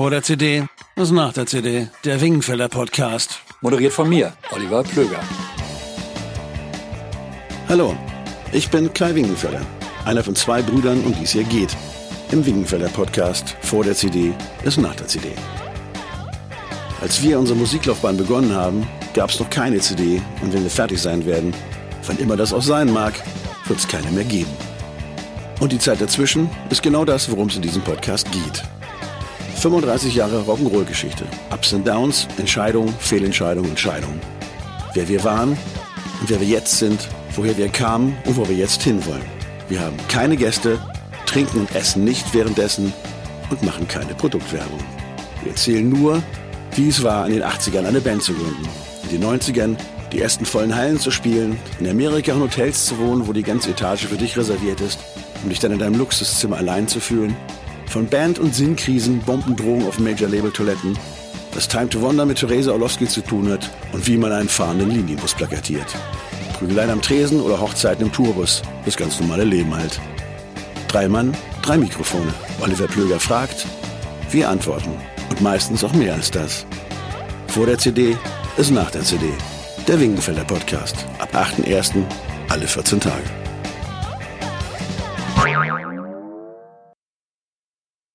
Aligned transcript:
Vor 0.00 0.08
der 0.08 0.22
CD 0.22 0.64
ist 0.96 1.10
nach 1.10 1.34
der 1.34 1.44
CD. 1.44 1.88
Der 2.06 2.18
Wingenfelder 2.22 2.70
Podcast. 2.70 3.40
Moderiert 3.60 3.92
von 3.92 4.08
mir, 4.08 4.32
Oliver 4.50 4.82
Plöger. 4.82 5.20
Hallo, 7.68 7.94
ich 8.50 8.70
bin 8.70 8.90
Kai 8.94 9.14
Wingenfelder, 9.14 9.60
einer 10.06 10.24
von 10.24 10.34
zwei 10.34 10.62
Brüdern, 10.62 11.04
um 11.04 11.14
die 11.14 11.24
es 11.24 11.32
hier 11.32 11.44
geht. 11.44 11.76
Im 12.30 12.46
Wingenfelder 12.46 12.88
Podcast 12.88 13.54
Vor 13.60 13.84
der 13.84 13.94
CD 13.94 14.32
ist 14.64 14.78
nach 14.78 14.96
der 14.96 15.06
CD. 15.06 15.32
Als 17.02 17.22
wir 17.22 17.38
unsere 17.38 17.58
Musiklaufbahn 17.58 18.16
begonnen 18.16 18.54
haben, 18.54 18.88
gab 19.12 19.28
es 19.28 19.38
noch 19.38 19.50
keine 19.50 19.80
CD 19.80 20.22
und 20.40 20.54
wenn 20.54 20.62
wir 20.62 20.70
fertig 20.70 20.98
sein 20.98 21.26
werden, 21.26 21.52
wann 22.06 22.16
immer 22.16 22.38
das 22.38 22.54
auch 22.54 22.62
sein 22.62 22.90
mag, 22.90 23.12
wird 23.66 23.78
es 23.78 23.86
keine 23.86 24.10
mehr 24.12 24.24
geben. 24.24 24.56
Und 25.60 25.72
die 25.72 25.78
Zeit 25.78 26.00
dazwischen 26.00 26.48
ist 26.70 26.82
genau 26.82 27.04
das, 27.04 27.30
worum 27.30 27.48
es 27.48 27.56
in 27.56 27.60
diesem 27.60 27.82
Podcast 27.82 28.32
geht. 28.32 28.62
35 29.60 30.14
Jahre 30.14 30.40
Rock'n'Roll-Geschichte. 30.40 31.26
Ups 31.50 31.74
and 31.74 31.86
Downs, 31.86 32.26
Entscheidungen, 32.38 32.94
Fehlentscheidungen, 32.98 33.68
Entscheidungen. 33.68 34.18
Wer 34.94 35.06
wir 35.06 35.22
waren 35.22 35.50
und 35.50 36.28
wer 36.30 36.40
wir 36.40 36.46
jetzt 36.46 36.78
sind, 36.78 37.06
woher 37.36 37.54
wir 37.58 37.68
kamen 37.68 38.16
und 38.24 38.38
wo 38.38 38.48
wir 38.48 38.56
jetzt 38.56 38.82
hinwollen. 38.82 39.20
Wir 39.68 39.80
haben 39.80 39.98
keine 40.08 40.38
Gäste, 40.38 40.78
trinken 41.26 41.60
und 41.60 41.74
essen 41.74 42.04
nicht 42.04 42.32
währenddessen 42.32 42.94
und 43.50 43.62
machen 43.62 43.86
keine 43.86 44.14
Produktwerbung. 44.14 44.80
Wir 45.42 45.52
erzählen 45.52 45.86
nur, 45.86 46.22
wie 46.74 46.88
es 46.88 47.02
war, 47.02 47.26
in 47.26 47.34
den 47.34 47.42
80ern 47.42 47.84
eine 47.84 48.00
Band 48.00 48.22
zu 48.22 48.32
gründen. 48.32 48.66
In 49.02 49.20
den 49.20 49.24
90ern 49.24 49.76
die 50.10 50.22
ersten 50.22 50.46
vollen 50.46 50.74
Hallen 50.74 50.98
zu 50.98 51.10
spielen, 51.10 51.58
in 51.78 51.86
Amerika 51.86 52.32
in 52.32 52.40
Hotels 52.40 52.86
zu 52.86 52.98
wohnen, 52.98 53.28
wo 53.28 53.34
die 53.34 53.42
ganze 53.42 53.72
Etage 53.72 54.06
für 54.06 54.16
dich 54.16 54.38
reserviert 54.38 54.80
ist, 54.80 54.98
um 55.42 55.50
dich 55.50 55.58
dann 55.58 55.72
in 55.72 55.78
deinem 55.78 55.98
Luxuszimmer 55.98 56.56
allein 56.56 56.88
zu 56.88 56.98
fühlen. 56.98 57.36
Von 57.90 58.06
Band- 58.06 58.38
und 58.38 58.54
Sinnkrisen, 58.54 59.18
Bombendrohungen 59.18 59.88
auf 59.88 59.98
Major-Label-Toiletten, 59.98 60.96
was 61.52 61.66
Time 61.66 61.88
to 61.88 62.00
Wonder 62.00 62.24
mit 62.24 62.38
Theresa 62.38 62.70
Orlowski 62.70 63.08
zu 63.08 63.20
tun 63.20 63.50
hat 63.50 63.68
und 63.92 64.06
wie 64.06 64.16
man 64.16 64.30
einen 64.30 64.48
fahrenden 64.48 64.92
Linienbus 64.92 65.34
plakatiert. 65.34 65.92
Prügeleien 66.56 66.90
am 66.90 67.02
Tresen 67.02 67.40
oder 67.40 67.60
Hochzeiten 67.60 68.06
im 68.06 68.12
Tourbus. 68.12 68.62
Das 68.84 68.96
ganz 68.96 69.18
normale 69.18 69.42
Leben 69.42 69.74
halt. 69.74 70.00
Drei 70.86 71.08
Mann, 71.08 71.36
drei 71.62 71.78
Mikrofone. 71.78 72.32
Oliver 72.60 72.86
Plöger 72.86 73.18
fragt, 73.18 73.66
wir 74.30 74.48
antworten. 74.48 74.92
Und 75.28 75.40
meistens 75.40 75.82
auch 75.82 75.92
mehr 75.92 76.14
als 76.14 76.30
das. 76.30 76.66
Vor 77.48 77.66
der 77.66 77.78
CD 77.78 78.16
ist 78.56 78.70
nach 78.70 78.92
der 78.92 79.02
CD. 79.02 79.26
Der 79.88 79.98
Wingenfelder 79.98 80.44
Podcast. 80.44 81.06
Ab 81.18 81.34
8.1. 81.34 82.04
alle 82.50 82.68
14 82.68 83.00
Tage. 83.00 83.49